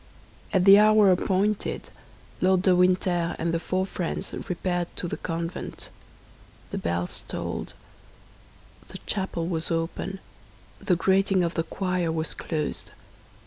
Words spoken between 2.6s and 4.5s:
de Winter and the four friends